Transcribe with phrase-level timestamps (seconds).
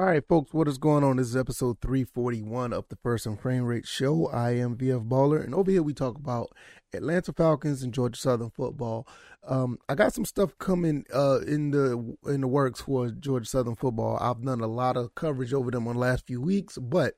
[0.00, 1.18] All right, folks, what is going on?
[1.18, 4.28] This is episode 341 of the First and Frame Rate Show.
[4.28, 6.56] I am VF Baller, and over here we talk about
[6.94, 9.06] Atlanta Falcons and Georgia Southern football.
[9.46, 13.76] Um, I got some stuff coming uh, in the in the works for Georgia Southern
[13.76, 14.16] football.
[14.18, 17.16] I've done a lot of coverage over them on the last few weeks, but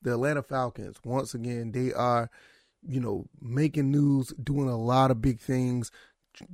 [0.00, 2.30] the Atlanta Falcons, once again, they are,
[2.88, 5.90] you know, making news, doing a lot of big things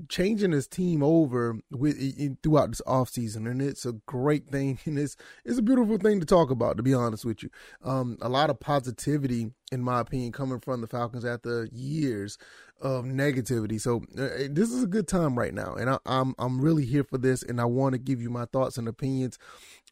[0.09, 1.96] changing his team over with
[2.42, 6.27] throughout this offseason and it's a great thing and it's it's a beautiful thing to
[6.27, 7.50] talk about to be honest with you
[7.84, 12.38] um, a lot of positivity in my opinion coming from the falcons after years
[12.80, 16.60] of negativity so uh, this is a good time right now and I, I'm I'm
[16.60, 19.38] really here for this and I want to give you my thoughts and opinions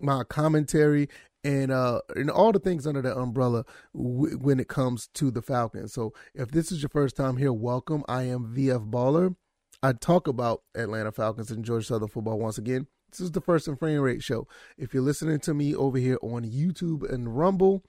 [0.00, 1.08] my commentary
[1.44, 5.40] and uh and all the things under that umbrella w- when it comes to the
[5.40, 5.92] Falcons.
[5.92, 8.02] So if this is your first time here, welcome.
[8.08, 9.36] I am VF Baller.
[9.82, 12.86] I talk about Atlanta Falcons and Georgia Southern football once again.
[13.10, 14.46] This is the First and Frame Rate show.
[14.76, 17.82] If you're listening to me over here on YouTube and Rumble,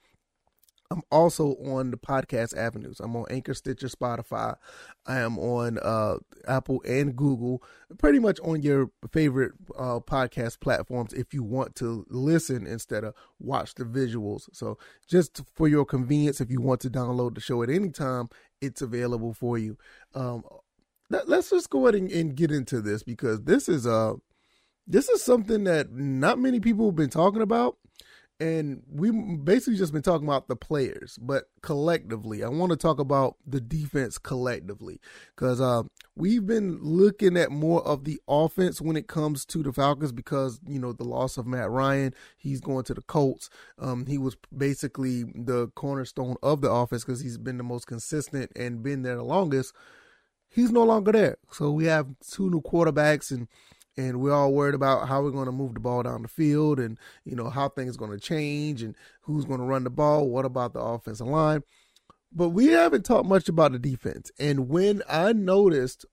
[0.90, 2.98] I'm also on the podcast avenues.
[3.00, 4.54] I'm on Anchor, Stitcher, Spotify.
[5.06, 6.16] I am on uh,
[6.46, 7.62] Apple and Google,
[7.98, 13.14] pretty much on your favorite uh, podcast platforms if you want to listen instead of
[13.38, 14.48] watch the visuals.
[14.54, 18.28] So, just for your convenience, if you want to download the show at any time,
[18.62, 19.76] it's available for you.
[20.14, 20.42] Um,
[21.10, 24.14] let's just go ahead and, and, get into this because this is uh
[24.86, 27.76] this is something that not many people have been talking about.
[28.40, 33.00] And we basically just been talking about the players but collectively i want to talk
[33.00, 35.00] about the defense collectively
[35.34, 35.82] because uh,
[36.14, 40.60] we've been looking at more of the offense when it comes to the falcons because
[40.68, 43.50] you know the loss of matt ryan he's going to the colts.
[43.76, 48.52] Um, he was basically the cornerstone of the offense because he's been the most consistent
[48.54, 49.74] and been there the longest
[50.48, 51.36] he's no longer there.
[51.52, 53.48] So we have two new quarterbacks and
[53.98, 56.78] and we're all worried about how we're going to move the ball down the field
[56.78, 59.90] and you know how things are going to change and who's going to run the
[59.90, 61.62] ball what about the offensive line
[62.32, 66.06] but we haven't talked much about the defense and when i noticed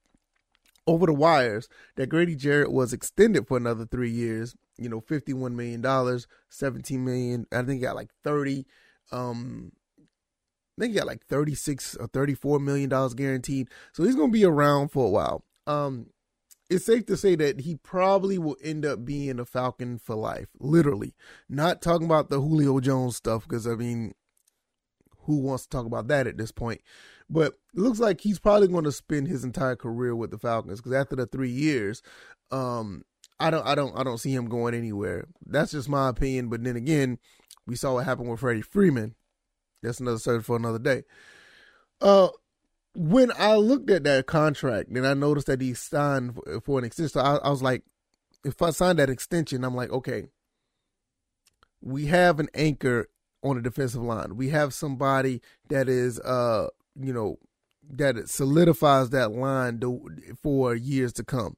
[0.88, 5.56] over the wires that grady jarrett was extended for another three years you know 51
[5.56, 8.66] million dollars 17 million i think he got like 30
[9.12, 9.72] um
[10.78, 13.70] I think he got like 36 or 34 million dollars guaranteed.
[13.94, 15.44] So he's going to be around for a while.
[15.68, 16.08] Um
[16.68, 20.48] it's safe to say that he probably will end up being a Falcon for life,
[20.60, 21.14] literally.
[21.48, 24.14] Not talking about the Julio Jones stuff because I mean
[25.26, 26.82] who wants to talk about that at this point?
[27.30, 30.80] But it looks like he's probably going to spend his entire career with the Falcons
[30.80, 32.02] because after the 3 years,
[32.52, 33.04] um
[33.40, 35.28] I don't I don't I don't see him going anywhere.
[35.46, 37.20] That's just my opinion, but then again,
[37.66, 39.16] we saw what happened with Freddie Freeman
[39.86, 41.04] that's another subject for another day.
[42.02, 42.30] Uh,
[42.96, 47.22] when I looked at that contract and I noticed that he signed for, an extension,
[47.22, 47.84] I, I was like,
[48.44, 50.24] if I signed that extension, I'm like, okay,
[51.82, 53.10] we have an anchor
[53.44, 54.38] on the defensive line.
[54.38, 56.70] We have somebody that is, uh,
[57.00, 57.38] you know,
[57.90, 60.08] that solidifies that line to,
[60.42, 61.58] for years to come.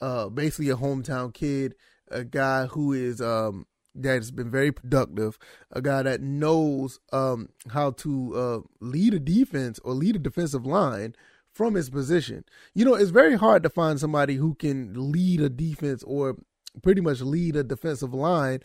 [0.00, 1.74] Uh, basically a hometown kid,
[2.10, 3.66] a guy who is, um,
[4.02, 5.38] that has been very productive,
[5.70, 10.66] a guy that knows um, how to uh, lead a defense or lead a defensive
[10.66, 11.14] line
[11.52, 12.44] from his position.
[12.74, 16.36] You know, it's very hard to find somebody who can lead a defense or
[16.82, 18.60] pretty much lead a defensive line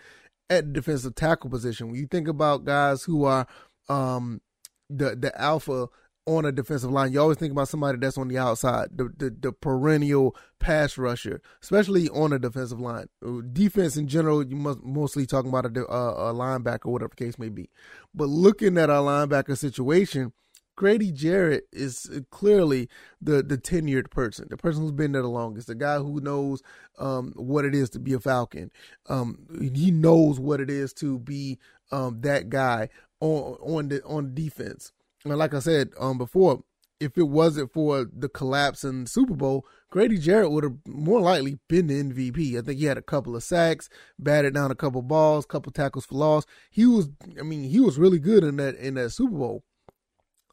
[0.50, 1.88] at the defensive tackle position.
[1.88, 3.48] When you think about guys who are
[3.88, 4.42] um,
[4.90, 5.88] the the alpha
[6.25, 9.35] on a defensive line, you always think about somebody that's on the outside, the, the,
[9.39, 13.07] the perennial pass rusher, especially on a defensive line.
[13.51, 17.49] Defense in general, you must mostly talking about a, a, a linebacker, whatever case may
[17.49, 17.69] be.
[18.13, 20.33] But looking at our linebacker situation,
[20.75, 22.89] Grady Jarrett is clearly
[23.21, 26.63] the the tenured person, the person who's been there the longest, the guy who knows
[26.97, 28.71] um, what it is to be a Falcon.
[29.07, 29.45] Um,
[29.75, 31.59] he knows what it is to be
[31.91, 32.89] um, that guy
[33.19, 34.91] on on the on defense
[35.25, 36.63] like I said um before,
[36.99, 41.57] if it wasn't for the collapse in Super Bowl, Grady Jarrett would have more likely
[41.68, 42.57] been the MVP.
[42.57, 43.89] I think he had a couple of sacks,
[44.19, 46.45] batted down a couple balls, couple tackles for loss.
[46.69, 47.09] He was,
[47.39, 49.63] I mean, he was really good in that in that Super Bowl.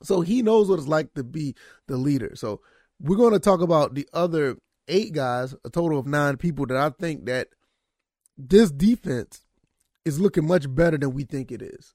[0.03, 1.55] So he knows what it's like to be
[1.87, 2.33] the leader.
[2.35, 2.61] So
[2.99, 4.57] we're going to talk about the other
[4.89, 7.49] eight guys, a total of nine people that I think that
[8.39, 9.43] this defense
[10.05, 11.95] is looking much better than we think it is.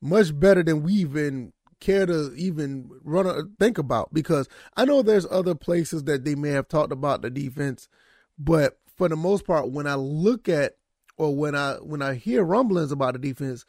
[0.00, 5.02] Much better than we even care to even run a, think about because I know
[5.02, 7.88] there's other places that they may have talked about the defense,
[8.38, 10.76] but for the most part, when I look at
[11.16, 13.64] or when I when I hear rumblings about the defense,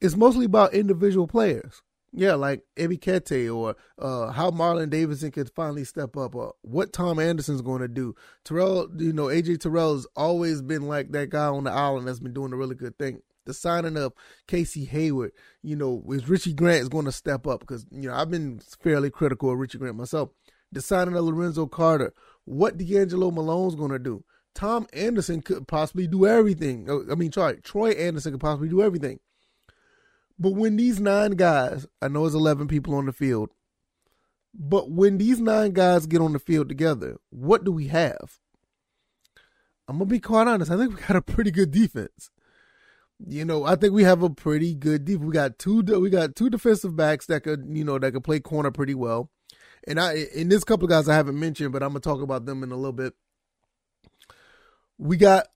[0.00, 1.82] it's mostly about individual players.
[2.16, 7.18] Yeah, like Ebiketie or uh, how Marlon Davidson could finally step up or what Tom
[7.18, 8.14] Anderson's going to do.
[8.44, 12.20] Terrell, you know, AJ Terrell has always been like that guy on the island that's
[12.20, 13.20] been doing a really good thing.
[13.44, 14.12] The signing of
[14.46, 15.32] Casey Hayward,
[15.62, 18.60] you know, is Richie Grant is going to step up because you know I've been
[18.80, 20.30] fairly critical of Richie Grant myself.
[20.72, 22.12] The signing of Lorenzo Carter,
[22.44, 24.24] what D'Angelo Malone's going to do.
[24.54, 26.86] Tom Anderson could possibly do everything.
[26.88, 29.20] Oh, I mean, sorry, Troy Anderson could possibly do everything.
[30.38, 33.50] But when these nine guys, I know it's 11 people on the field,
[34.52, 38.38] but when these nine guys get on the field together, what do we have?
[39.86, 40.70] I'm going to be quite honest.
[40.70, 42.30] I think we got a pretty good defense.
[43.26, 45.20] You know, I think we have a pretty good deep.
[45.20, 48.40] We got two we got two defensive backs that could, you know, that could play
[48.40, 49.30] corner pretty well.
[49.86, 52.44] And I and this couple of guys I haven't mentioned, but I'm to talk about
[52.44, 53.14] them in a little bit.
[54.98, 55.46] We got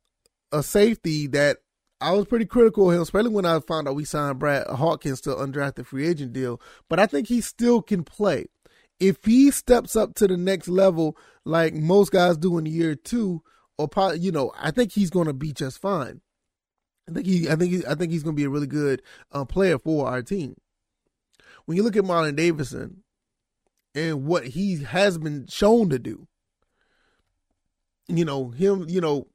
[0.50, 1.58] a safety that
[2.00, 5.20] I was pretty critical of him, especially when I found out we signed Brad Hawkins
[5.22, 6.60] to undrafted free agent deal.
[6.88, 8.46] But I think he still can play.
[9.00, 13.42] If he steps up to the next level, like most guys do in year two,
[13.76, 16.20] or probably, you know, I think he's to be just fine.
[17.08, 19.02] I think he, I think, he, I think he's going to be a really good
[19.32, 20.56] uh, player for our team.
[21.64, 23.02] When you look at Marlon Davidson
[23.94, 26.26] and what he has been shown to do,
[28.08, 29.26] you know him, you know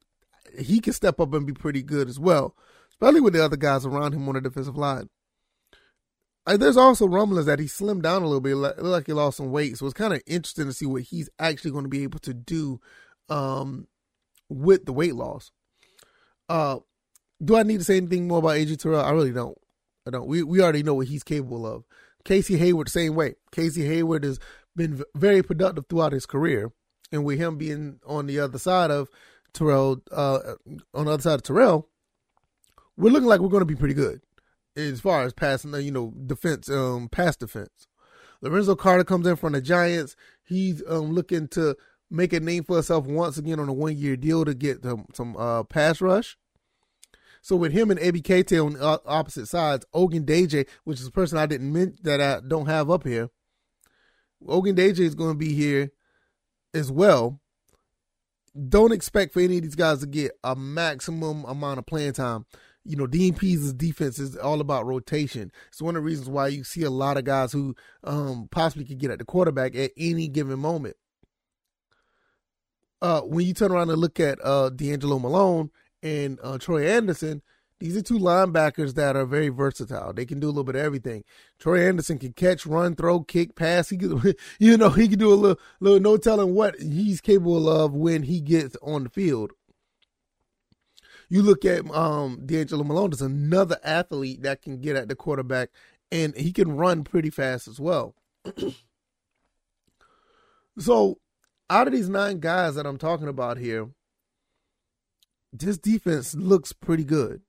[0.58, 2.56] he can step up and be pretty good as well,
[2.90, 5.10] especially with the other guys around him on the defensive line.
[6.46, 9.52] There's also rumblings that he slimmed down a little bit, like, like he lost some
[9.52, 9.78] weight.
[9.78, 12.34] So it's kind of interesting to see what he's actually going to be able to
[12.34, 12.82] do
[13.30, 13.88] um,
[14.50, 15.52] with the weight loss.
[16.50, 16.80] Uh,
[17.44, 19.04] do I need to say anything more about AJ Terrell?
[19.04, 19.58] I really don't.
[20.08, 20.28] I don't.
[20.28, 21.84] We we already know what he's capable of.
[22.26, 23.36] Casey Hayward, same way.
[23.52, 24.40] Casey Hayward has
[24.76, 26.72] been very productive throughout his career,
[27.12, 29.10] and with him being on the other side of
[29.54, 30.40] Terrell, uh,
[30.94, 31.90] on the other side of Terrell,
[32.98, 34.22] we're looking like we're going to be pretty good
[34.76, 37.88] as far as passing, you know, defense, um, pass defense.
[38.42, 40.16] Lorenzo Carter comes in from the Giants.
[40.44, 41.76] He's um looking to
[42.10, 45.06] make a name for himself once again on a one year deal to get some,
[45.14, 46.38] some uh, pass rush.
[47.44, 51.72] So with him and Keita on opposite sides, Ogundeji, which is a person I didn't
[51.72, 53.30] mention that I don't have up here,
[54.44, 55.92] Ogundeji is going to be here
[56.74, 57.40] as well
[58.70, 62.46] don't expect for any of these guys to get a maximum amount of playing time.
[62.86, 65.52] You know, Pees' defense is all about rotation.
[65.70, 68.86] It's one of the reasons why you see a lot of guys who um, possibly
[68.86, 70.98] could get at the quarterback at any given moment.
[73.02, 75.72] Uh, when you turn around and look at uh, D'Angelo Malone
[76.04, 77.42] and uh, Troy Anderson,
[77.80, 80.14] these are two linebackers that are very versatile.
[80.14, 81.24] They can do a little bit of everything.
[81.60, 83.90] Troy Anderson can catch, run, throw, kick, pass.
[83.90, 87.70] He can, you know, he can do a little, little no telling what he's capable
[87.70, 89.52] of when he gets on the field.
[91.30, 95.70] You look at um, D'Angelo Malone, there's another athlete that can get at the quarterback,
[96.12, 98.14] and he can run pretty fast as well.
[100.78, 101.18] so,
[101.70, 103.88] out of these nine guys that I'm talking about here,
[105.54, 107.42] this defense looks pretty good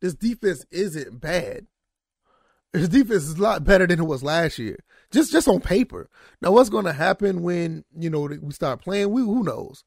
[0.00, 1.66] this defense isn't bad.
[2.72, 4.78] This defense is a lot better than it was last year,
[5.10, 6.08] just just on paper.
[6.40, 9.10] Now, what's going to happen when you know we start playing?
[9.10, 9.84] We who knows?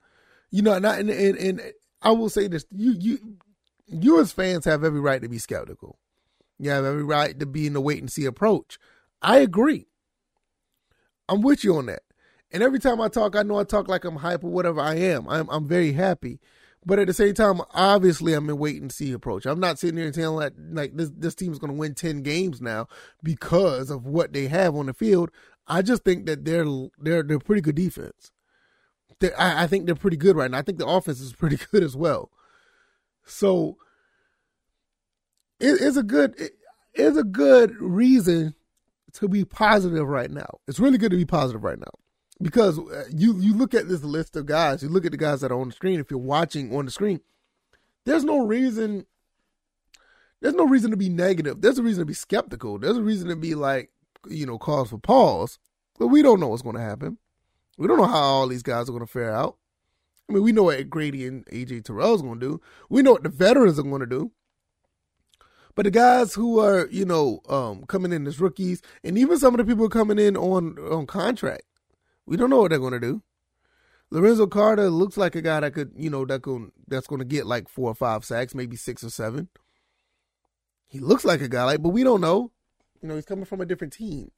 [0.52, 1.62] You know, and, I, and, and, and
[2.02, 3.38] I will say this: you you
[3.88, 5.98] you as fans have every right to be skeptical.
[6.60, 8.78] You have every right to be in the wait and see approach.
[9.22, 9.88] I agree.
[11.30, 12.04] I'm with you on that.
[12.52, 14.96] And every time I talk, I know I talk like I'm hype or whatever I
[14.96, 15.28] am.
[15.30, 16.40] I'm I'm very happy.
[16.86, 19.46] But at the same time, obviously, I'm in wait and see approach.
[19.46, 21.96] I'm not sitting here and saying like, like this this team is going to win
[21.96, 22.88] ten games now
[23.22, 25.32] because of what they have on the field.
[25.68, 26.66] I just think that they're
[27.00, 28.32] they're they're pretty good defense.
[29.38, 30.58] I, I think they're pretty good right now.
[30.58, 32.30] I think the offense is pretty good as well.
[33.26, 33.78] So
[35.60, 36.54] it, it's a good it,
[36.94, 38.56] it's a good reason
[39.14, 40.60] to be positive right now.
[40.68, 42.03] It's really good to be positive right now
[42.44, 45.42] because uh, you you look at this list of guys, you look at the guys
[45.42, 46.00] that are on the screen.
[46.00, 47.22] If you're watching on the screen,
[48.06, 49.06] there's no reason.
[50.42, 51.62] There's no reason to be negative.
[51.62, 52.78] There's a reason to be skeptical.
[52.78, 53.92] There's a reason to be like,
[54.28, 55.58] you know, cause for pause.
[55.98, 57.18] But we don't know what's going to happen.
[57.78, 59.56] We don't know how all these guys are going to fare out.
[60.30, 62.62] I mean, we know what Grady and AJ Terrell is going to do.
[62.90, 64.32] We know what the veterans are going to do.
[65.76, 69.54] But the guys who are, you know, um, coming in as rookies, and even some
[69.54, 71.64] of the people coming in on on contract,
[72.26, 73.22] we don't know what they're going to do.
[74.10, 77.26] Lorenzo Carter looks like a guy that could, you know, that could, that's going to
[77.26, 79.50] get like four or five sacks, maybe six or seven.
[80.88, 82.52] He looks like a guy like, but we don't know.
[83.02, 84.32] You know, he's coming from a different team.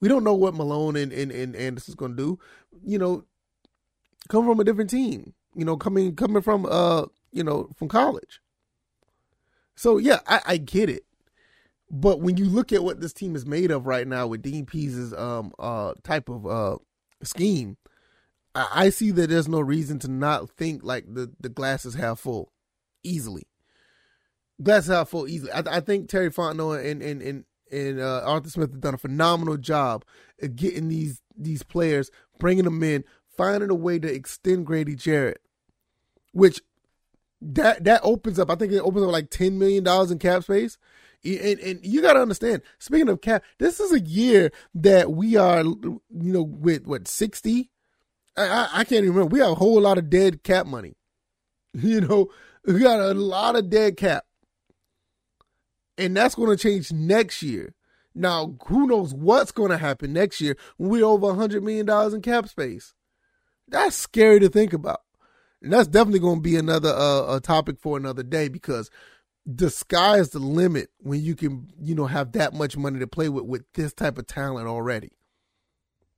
[0.00, 2.38] We don't know what Malone and, and, and Anderson's going to do.
[2.84, 3.24] You know,
[4.28, 5.34] come from a different team.
[5.54, 8.40] You know, coming coming from uh, you know, from college.
[9.74, 11.04] So yeah, I, I get it.
[11.90, 14.66] But when you look at what this team is made of right now with Dean
[14.66, 16.76] Pees's um uh type of uh
[17.22, 17.76] scheme,
[18.54, 21.94] I, I see that there's no reason to not think like the, the glass is
[21.94, 22.52] half full
[23.02, 23.44] easily.
[24.62, 25.52] glasses half full easily.
[25.52, 28.98] I, I think Terry Fontenot and and and, and uh, Arthur Smith have done a
[28.98, 30.04] phenomenal job
[30.42, 33.04] at getting these these players, bringing them in,
[33.36, 35.40] finding a way to extend Grady Jarrett,
[36.32, 36.60] which
[37.40, 38.50] that that opens up.
[38.50, 40.76] I think it opens up like ten million dollars in cap space.
[41.24, 42.62] And, and you got to understand.
[42.78, 47.70] Speaking of cap, this is a year that we are, you know, with what sixty.
[48.36, 49.32] I, I can't even remember.
[49.32, 50.94] We have a whole lot of dead cap money.
[51.72, 52.30] You know,
[52.64, 54.24] we got a lot of dead cap,
[55.96, 57.76] and that's going to change next year.
[58.14, 62.22] Now, who knows what's going to happen next year when we're over $100 million in
[62.22, 62.92] cap space?
[63.68, 65.02] That's scary to think about.
[65.62, 68.90] And that's definitely going to be another uh, a topic for another day because
[69.56, 73.06] the sky is the limit when you can, you know, have that much money to
[73.06, 75.10] play with with this type of talent already.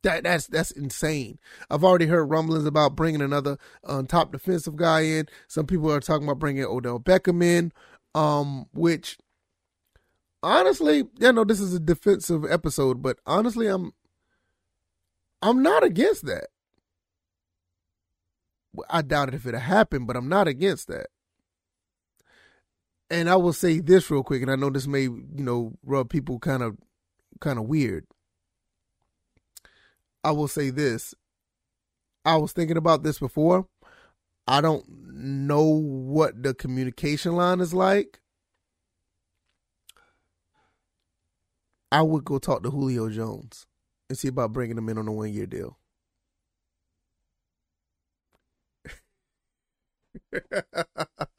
[0.03, 1.39] That that's that's insane.
[1.71, 5.29] I've already heard rumblings about bringing another um, top defensive guy in.
[5.49, 7.73] Some people are talking about bringing Odell Beckham in,
[8.15, 9.17] um, which
[10.43, 13.93] honestly, yeah, no, this is a defensive episode, but honestly, I'm
[15.41, 16.49] I'm not against that.
[18.91, 21.07] I doubt it if it happened, but I'm not against that.
[23.13, 26.11] And I will say this real quick, and I know this may, you know, rub
[26.11, 26.79] people kind of
[27.41, 28.07] kind of weird.
[30.25, 31.15] I will say this.
[32.25, 33.67] I was thinking about this before.
[34.49, 38.21] I don't know what the communication line is like.
[41.93, 43.67] I would go talk to Julio Jones
[44.09, 45.79] and see about bringing him in on a one year deal.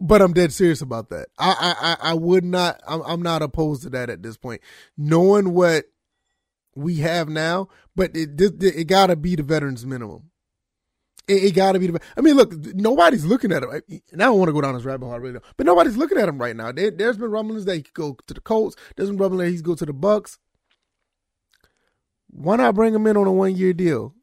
[0.00, 1.28] but I'm dead serious about that.
[1.38, 2.80] I I I would not.
[2.86, 4.60] I'm, I'm not opposed to that at this point.
[4.96, 5.86] Knowing what
[6.74, 10.30] we have now, but it it, it got to be the veterans minimum.
[11.26, 12.00] It, it got to be the.
[12.16, 13.70] I mean, look, nobody's looking at him.
[14.12, 16.18] And I don't want to go down this rabbit hole right now, but nobody's looking
[16.18, 16.72] at him right now.
[16.72, 18.76] There, has been rumblings that he could go to the Colts.
[18.96, 20.38] There's been rumblings that he's go to the Bucks.
[22.30, 24.14] Why not bring him in on a one year deal?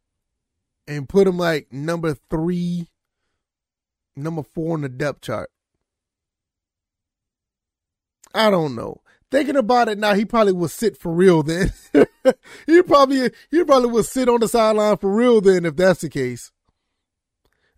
[0.87, 2.89] and put him like number three,
[4.15, 5.49] number four on the depth chart.
[8.33, 9.01] I don't know.
[9.29, 11.71] Thinking about it now, he probably will sit for real then.
[12.65, 16.09] he probably he probably will sit on the sideline for real then if that's the
[16.09, 16.51] case.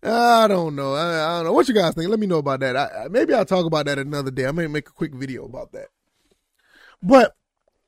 [0.02, 0.94] I don't know.
[0.94, 1.52] I, I, don't know.
[1.52, 2.10] What you guys think?
[2.10, 2.76] Let me know about that.
[2.76, 4.46] I, maybe I'll talk about that another day.
[4.46, 5.86] I may make a quick video about that.
[7.02, 7.34] But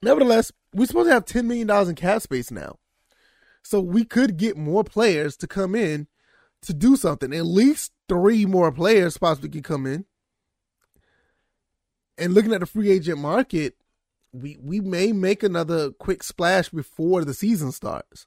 [0.01, 2.79] nevertheless, we're supposed to have ten million dollars in cap space now.
[3.63, 6.07] So we could get more players to come in
[6.63, 7.33] to do something.
[7.33, 10.05] At least three more players possibly could come in.
[12.19, 13.77] And looking at the free agent market,
[14.33, 18.27] we we may make another quick splash before the season starts.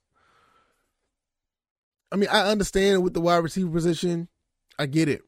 [2.11, 4.27] I mean, I understand with the wide receiver position,
[4.77, 5.21] I get it.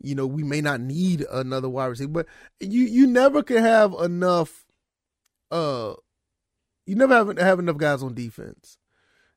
[0.00, 2.26] You know, we may not need another wide receiver, but
[2.60, 4.64] you you never can have enough.
[5.50, 5.94] Uh,
[6.86, 8.78] you never have have enough guys on defense.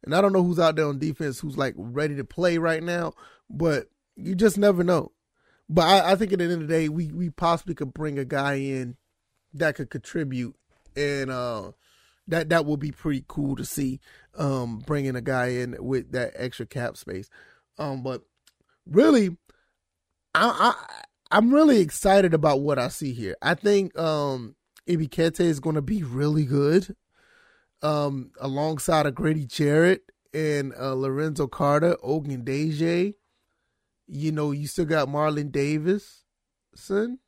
[0.03, 2.83] And I don't know who's out there on defense who's like ready to play right
[2.83, 3.13] now,
[3.49, 5.11] but you just never know.
[5.69, 8.17] But I, I think at the end of the day, we we possibly could bring
[8.17, 8.95] a guy in
[9.53, 10.55] that could contribute,
[10.95, 11.71] and uh,
[12.27, 13.99] that that will be pretty cool to see.
[14.37, 17.29] Um, bringing a guy in with that extra cap space.
[17.77, 18.23] Um, but
[18.85, 19.37] really,
[20.33, 20.95] I, I
[21.31, 23.35] I'm really excited about what I see here.
[23.41, 24.55] I think um
[24.87, 26.95] Ebiketie is going to be really good
[27.81, 33.15] um, alongside of Grady Jarrett and uh, Lorenzo Carter, Ogundeji.
[34.07, 36.23] You know, you still got Marlon Davis,
[36.75, 37.19] son.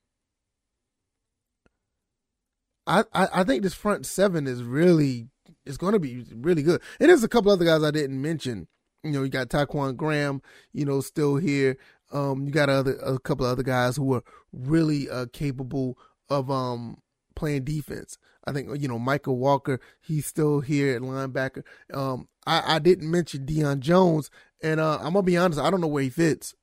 [2.88, 5.28] I, I, I think this front seven is really
[5.66, 6.82] it's going to be really good.
[7.00, 8.68] And there's a couple other guys I didn't mention.
[9.04, 10.42] You know, you got Ta'Quon Graham,
[10.74, 11.78] you know, still here.
[12.12, 16.98] Um, you got other a couple other guys who are really uh, capable of um
[17.36, 18.18] playing defense.
[18.46, 19.80] I think you know Mykal Walker.
[20.02, 21.64] He's still here at linebacker.
[21.94, 24.32] Um, I, I didn't mention Deion Jones,
[24.64, 25.60] and uh, I'm gonna be honest.
[25.60, 26.56] I don't know where he fits.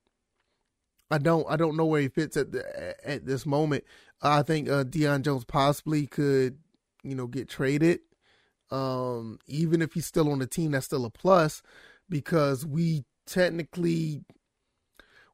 [1.11, 1.47] I don't.
[1.49, 3.85] I don't know where he fits at the, at this moment.
[4.23, 6.59] I think uh, Deion Jones possibly could,
[7.03, 8.01] you know, get traded.
[8.71, 11.63] Um, even if he's still on the team, that's still a plus
[12.09, 14.25] because we technically,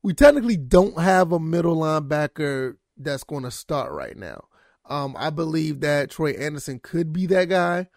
[0.02, 4.44] we technically don't have a middle linebacker that's going to start right now.
[4.88, 7.88] Um, I believe that Troy Anderson could be that guy.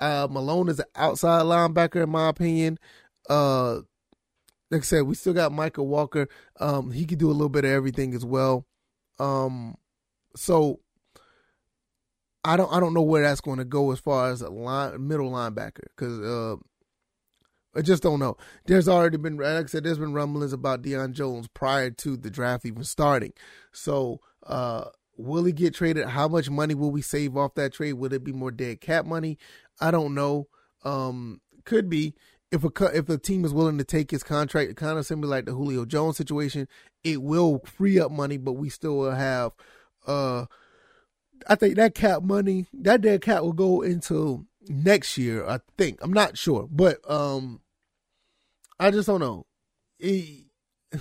[0.00, 2.78] Uh, Malone is an outside linebacker, in my opinion.
[3.28, 3.80] Uh,
[4.72, 6.28] like I said, we still got Mykal Walker.
[6.58, 8.66] Um, he could do a little bit of everything as well.
[9.18, 9.76] Um,
[10.34, 10.80] so
[12.42, 15.06] I don't I don't know where that's going to go as far as a line
[15.06, 16.56] middle linebacker because uh,
[17.76, 18.38] I just don't know.
[18.66, 22.30] There's already been, like I said, there's been rumblings about Deion Jones prior to the
[22.30, 23.34] draft even starting.
[23.72, 24.86] So, uh,
[25.18, 26.08] will he get traded?
[26.08, 27.94] How much money will we save off that trade?
[27.94, 29.36] Will it be more dead cap money?
[29.80, 30.48] I don't know.
[30.82, 32.14] Um, could be
[32.52, 35.46] if a if the team is willing to take his contract, kind of similar like
[35.46, 36.68] the Julio Jones situation,
[37.02, 39.52] it will free up money, but we still will have.
[40.06, 40.44] Uh,
[41.48, 45.46] I think that cap money, that dead cap will go into next year.
[45.46, 47.62] I think I'm not sure, but um,
[48.78, 49.46] I just don't know.
[49.98, 50.44] It,
[50.92, 51.00] it,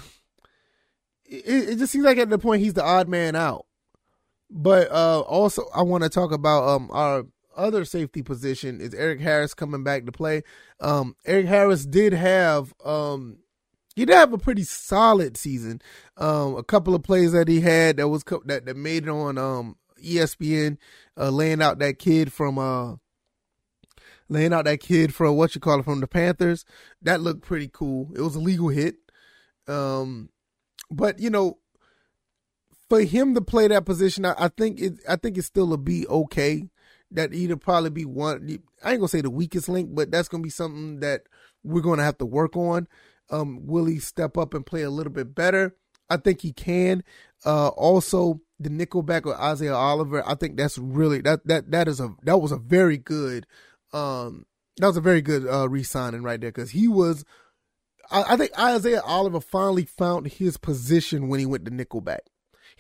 [1.26, 3.66] it just seems like at the point he's the odd man out.
[4.50, 9.20] But uh, also, I want to talk about um our other safety position is Erik
[9.20, 10.44] Harris coming back to play.
[10.80, 13.38] Um, Erik Harris did have um,
[13.96, 15.82] he did have a pretty solid season.
[16.18, 19.38] Um, a couple of plays that he had that was that that made it on
[19.38, 20.78] um ESPN,
[21.18, 22.96] uh, laying out that kid from uh
[24.30, 26.66] laying out that kid from what you call it from the Panthers.
[27.02, 28.12] That looked pretty cool.
[28.16, 28.96] It was a legal hit.
[29.68, 30.30] Um,
[30.90, 31.60] but you know,
[32.90, 35.00] for him to play that position, I, I think it.
[35.08, 36.70] I think it's still a be okay.
[37.12, 38.60] That either probably be one.
[38.84, 41.24] I ain't gonna say the weakest link, but that's gonna be something that
[41.64, 42.88] we're gonna have to work on.
[43.30, 45.76] Um, will he step up and play a little bit better?
[46.10, 47.04] I think he can.
[47.46, 52.00] Uh, also the nickelback with Isaiah Oliver, I think that's really that that that is
[52.00, 53.48] a that was a very good
[53.94, 54.46] um
[54.78, 57.26] that was a very good uh re-signing right there because he was
[58.12, 62.20] I, I, think Isaiah Oliver finally found his position when he went to nickelback.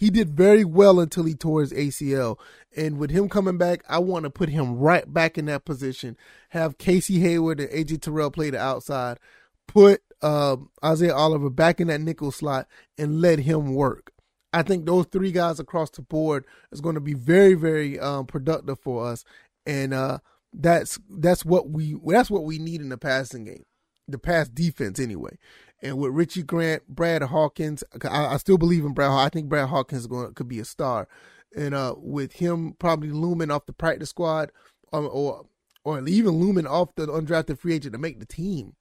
[0.01, 2.39] He did very well until he tore his ACL.
[2.75, 6.17] And with him coming back, I want to put him right back in that position.
[6.49, 9.19] Have Casey Hayward and AJ Terrell play the outside.
[9.67, 12.67] Put um, Isaiah Oliver back in that nickel slot
[12.97, 14.11] and let him work.
[14.51, 18.25] I think those three guys across the board is going to be very, very um,
[18.25, 19.23] productive for us,
[19.67, 20.17] and uh,
[20.51, 23.65] that's that's what we that's what we need in the passing game,
[24.07, 25.37] the pass defense anyway.
[25.81, 29.11] And with Richie Grant, Brad Hawkins, I, I still believe in Brad.
[29.11, 31.07] I think Brad Hawkins going could be a star,
[31.55, 34.51] and uh, with him probably looming off the practice squad,
[34.91, 35.45] or
[35.83, 38.75] or, even looming off the undrafted free agent to make the team.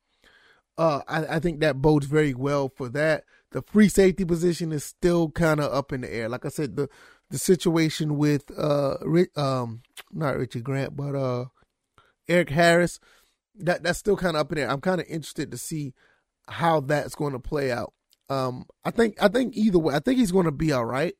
[0.76, 3.24] Uh, I, I think that bodes very well for that.
[3.52, 6.28] The free safety position is still kind of up in the air.
[6.28, 6.88] Like I said, the
[7.30, 8.96] the situation with uh
[9.36, 9.82] um
[10.12, 11.46] not Richie Grant, but uh
[12.28, 13.00] Erik Harris,
[13.56, 14.70] that that's still kind of up in there.
[14.70, 15.94] I'm kind of interested to see
[16.50, 17.92] how that's going to play out.
[18.28, 21.14] Um, I think I think either way, I think he's going to be all right.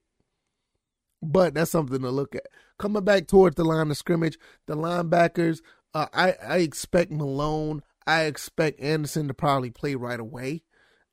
[1.23, 2.47] But that's something to look at.
[2.79, 5.61] Coming back towards the line of scrimmage, the linebackers,
[5.93, 10.63] uh, I I expect Malone, I expect Anderson to probably play right away.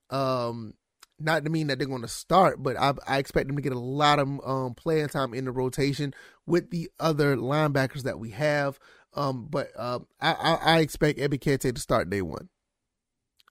[0.09, 0.75] Um,
[1.19, 3.73] not to mean that they're going to start, but I, I expect them to get
[3.73, 6.13] a lot of um, playing time in the rotation
[6.45, 8.79] with the other linebackers that we have.
[9.13, 12.49] Um, but uh, I, I, I expect Ebiketie to start day one.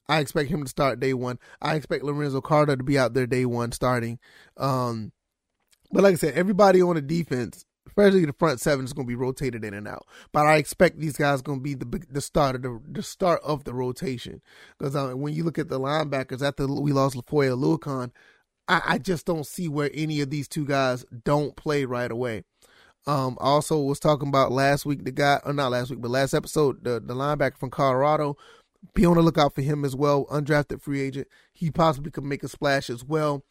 [0.09, 1.39] I expect him to start day one.
[1.61, 4.19] I expect Lorenzo Carter to be out there day one starting.
[4.57, 5.13] Um,
[5.91, 9.11] but like I said, everybody on the defense especially the front seven is going to
[9.11, 10.07] be rotated in and out.
[10.33, 13.41] But I expect these guys going to be the the start of the, the start
[13.43, 14.43] of the rotation
[14.79, 18.11] because uh, when you look at the linebackers after we lost Lafoya Oluokun,
[18.69, 22.45] I, I just don't see where any of these two guys don't play right away.
[23.07, 26.35] Um, also was talking about last week the guy, or not last week, but last
[26.35, 28.37] episode, the the linebacker from Colorado.
[28.95, 31.29] Be on the lookout for him as well, undrafted free agent.
[31.53, 33.45] He possibly could make a splash as well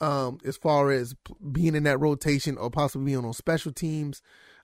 [0.00, 1.14] um, as far as
[1.52, 4.22] being in that rotation or possibly being on special teams.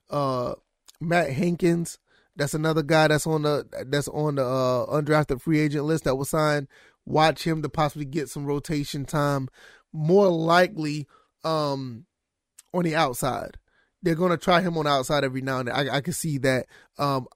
[0.09, 0.53] Uh,
[0.99, 1.99] Matt Hankins,
[2.35, 6.15] that's another guy that's on the that's on the uh, undrafted free agent list that
[6.15, 6.67] was signed.
[7.05, 9.49] Watch him to possibly get some rotation time.
[9.91, 11.07] More likely,
[11.43, 12.05] um,
[12.73, 13.57] on the outside.
[14.01, 15.75] They're gonna try him on the outside every now and then.
[15.75, 16.67] I, I can see that.
[16.97, 17.27] Um,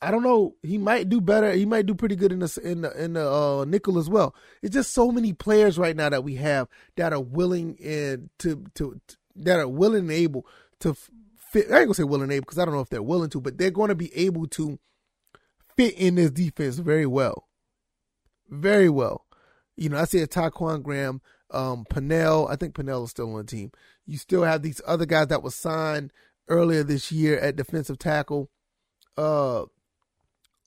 [0.00, 0.54] I don't know.
[0.62, 1.52] He might do better.
[1.52, 4.34] He might do pretty good in the in the, in the uh, nickel as well.
[4.62, 8.64] It's just so many players right now that we have that are willing and to
[8.74, 10.46] to, to that are willing and able
[10.80, 10.94] to
[11.36, 11.70] fit.
[11.70, 13.40] I ain't gonna say willing and able because I don't know if they're willing to,
[13.40, 14.78] but they're going to be able to
[15.76, 17.48] fit in this defense very well,
[18.48, 19.24] very well.
[19.76, 22.48] You know, I see a Ta'Quon Graham, um, Pennel.
[22.48, 23.72] I think Pennel is still on the team.
[24.06, 26.12] You still have these other guys that were signed
[26.48, 28.50] earlier this year at defensive tackle.
[29.16, 29.64] Uh,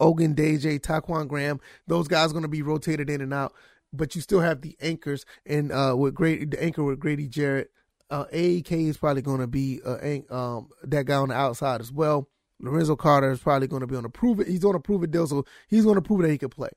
[0.02, 3.54] Ogundeji, Ta'Quon Graham, those guys are going to be rotated in and out.
[3.94, 7.72] But you still have the anchors and uh, with great the anchor with Grady Jarrett.
[8.10, 9.98] Uh, AEK is probably going to be uh,
[10.30, 12.28] um, that guy on the outside as well.
[12.62, 14.48] Lorenzo Carter is probably going to be on a prove it.
[14.48, 16.70] He's on a prove it deal, so he's going to prove that he can play,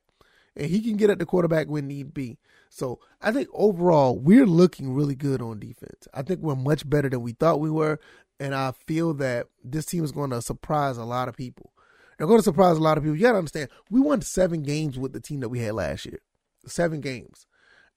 [0.56, 2.38] and he can get at the quarterback when need be.
[2.70, 6.08] So I think overall we're looking really good on defense.
[6.14, 8.00] I think we're much better than we thought we were,
[8.40, 11.72] and I feel that this team is going to surprise a lot of people.
[12.16, 13.16] They're going to surprise a lot of people.
[13.16, 16.06] You got to understand, we won seven games with the team that we had last
[16.06, 16.20] year.
[16.66, 17.46] Seven games.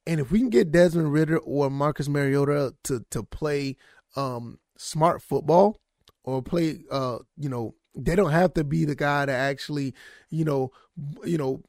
[0.05, 3.75] And if we can get Desmond Ridder or Marcus Mariota to to play
[4.15, 5.81] um, smart football
[6.23, 9.93] or play, uh, you know, they don't have to be the guy to actually,
[10.29, 10.71] you know,
[11.25, 11.61] you know,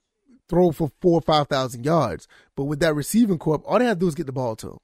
[0.49, 2.29] throw for four or five thousand yards.
[2.55, 4.67] But with that receiving corp, all they have to do is get the ball to
[4.67, 4.79] them.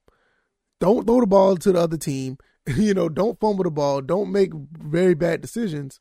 [0.81, 2.39] Don't throw the ball to the other team.
[2.67, 4.01] you know, don't fumble the ball.
[4.01, 6.01] Don't make very bad decisions.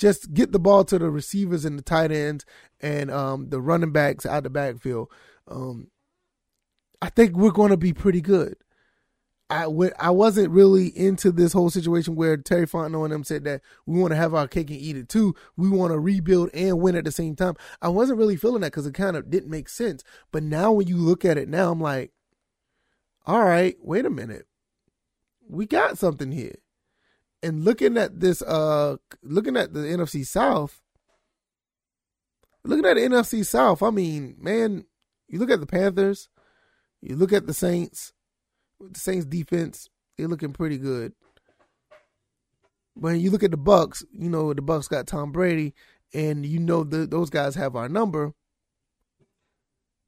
[0.00, 2.46] Just get the ball to the receivers and the tight ends
[2.80, 5.08] and um, the running backs out the backfield.
[5.46, 5.88] Um,
[7.02, 8.56] I think we're going to be pretty good.
[9.50, 13.44] I w- I wasn't really into this whole situation where Terry Fontenot and them said
[13.44, 15.34] that we want to have our cake and eat it too.
[15.54, 17.56] We want to rebuild and win at the same time.
[17.82, 20.02] I wasn't really feeling that because it kind of didn't make sense.
[20.32, 22.12] But now when you look at it now, I'm like,
[23.26, 24.46] all right, wait a minute.
[25.46, 26.56] We got something here.
[27.42, 30.80] And looking at this, uh, looking at the NFC South,
[32.64, 34.84] looking at the NFC South, I mean, man,
[35.28, 36.28] you look at the Panthers,
[37.00, 38.12] you look at the Saints,
[38.80, 41.14] the Saints defense, they're looking pretty good.
[42.94, 45.74] When you look at the Bucks, you know the Bucks got Tom Brady,
[46.12, 48.34] and you know the, those guys have our number.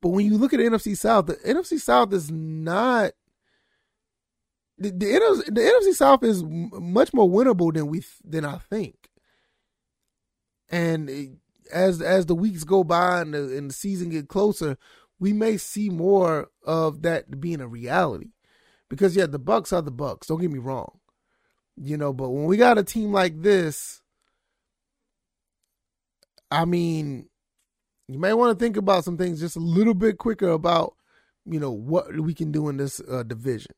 [0.03, 3.13] But when you look at the NFC South, the NFC South is not
[4.83, 9.11] the the, NFC, the NFC South is much more winnable than we than I think.
[10.71, 11.39] And
[11.73, 14.77] as as the weeks go by and the, and the season get closer,
[15.19, 18.31] we may see more of that being a reality.
[18.89, 20.27] Because yeah, the Bucks are the Bucks.
[20.27, 20.99] Don't get me wrong,
[21.77, 22.13] you know.
[22.13, 24.03] But when we got a team like this,
[26.51, 27.29] I mean,
[28.09, 30.95] you may want to think about some things just a little bit quicker about,
[31.47, 33.73] you know, what we can do in this uh, division.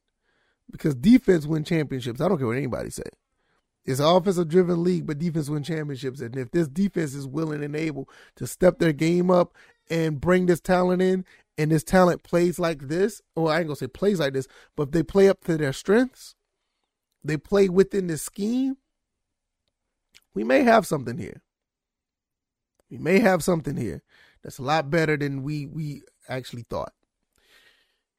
[0.70, 2.20] Because defense win championships.
[2.20, 3.03] I don't care what anybody say.
[3.85, 6.20] It's an offensive driven league, but defense win championships.
[6.20, 9.55] And if this defense is willing and able to step their game up
[9.90, 11.24] and bring this talent in,
[11.57, 14.85] and this talent plays like this, or I ain't gonna say plays like this, but
[14.85, 16.35] if they play up to their strengths,
[17.22, 18.77] they play within the scheme,
[20.35, 21.42] we may have something here.
[22.90, 24.03] We may have something here
[24.42, 26.92] that's a lot better than we we actually thought.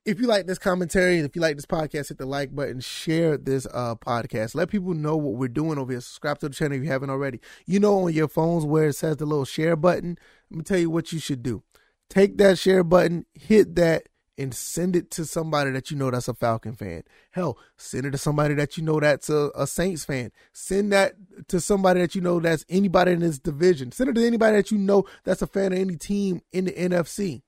[0.06, 3.38] If you like this commentary, if you like this podcast, hit the like button, share
[3.38, 4.54] this uh, podcast.
[4.54, 6.02] Let people know what we're doing over here.
[6.02, 7.40] Subscribe to the channel if you haven't already.
[7.66, 10.20] You know on your phones where it says the little share button.
[10.52, 11.64] Let me tell you what you should do.
[12.08, 16.28] Take that share button, hit that, and send it to somebody that you know that's
[16.28, 17.02] a Falcon fan.
[17.32, 20.32] Hell, send it to somebody that you know that's a, a, Saints fan.
[20.54, 21.16] Send that
[21.48, 23.92] to somebody that you know that's anybody in this division.
[23.92, 26.74] Send it to anybody that you know that's a fan of any team in the
[26.74, 27.42] NFC.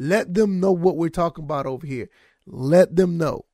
[0.00, 2.08] Let them know what we're talking about over here.
[2.46, 3.46] Let them know.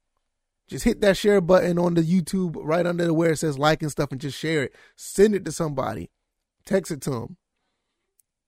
[0.68, 3.90] Just hit that share button on the YouTube right under where it says like and
[3.90, 4.74] stuff and just share it.
[4.94, 6.10] Send it to somebody.
[6.66, 7.36] Text it to them.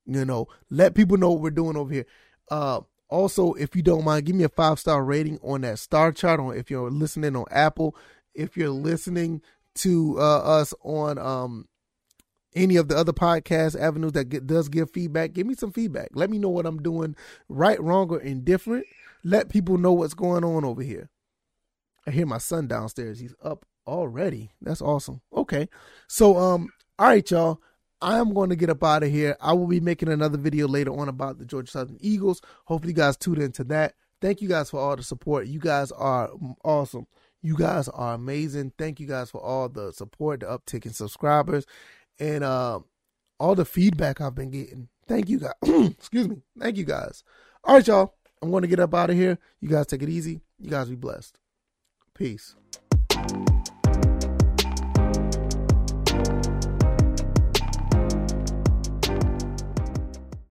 [0.05, 2.07] You know, let people know what we're doing over here.
[2.51, 6.13] Uh, also, if you don't mind, give me a five star rating on that star
[6.13, 6.39] chart.
[6.39, 7.97] On if you're listening on Apple,
[8.35, 9.41] if you're listening
[9.77, 11.67] to uh, us on um,
[12.57, 16.09] any of the other podcast avenues that get, does give feedback, give me some feedback.
[16.15, 17.15] Let me know what I'm doing
[17.49, 18.87] right, wrong, or indifferent.
[19.23, 21.11] Let people know what's going on over here.
[22.07, 23.19] I hear my son downstairs.
[23.19, 24.51] He's up already.
[24.61, 25.21] That's awesome.
[25.33, 25.69] Okay.
[26.09, 27.61] So um all right y'all.
[28.03, 29.39] I am going to get up out of here.
[29.41, 32.43] I will be making another video later on about the Georgia Southern Eagles.
[32.67, 33.95] Hopefully you guys tune into that.
[34.21, 35.47] Thank you guys for all the support.
[35.47, 36.31] You guys are
[36.63, 37.07] awesome.
[37.41, 38.73] You guys are amazing.
[38.77, 41.65] Thank you guys for all the support, the uptick in subscribers
[42.19, 42.81] and uh,
[43.39, 44.89] all the feedback I've been getting.
[45.07, 45.53] Thank you guys.
[45.63, 46.43] Excuse me.
[46.59, 47.23] Thank you guys.
[47.65, 48.15] All right, y'all.
[48.43, 49.39] I'm going to get up out of here.
[49.61, 50.41] You guys take it easy.
[50.59, 51.39] You guys be blessed.
[52.15, 52.55] Peace.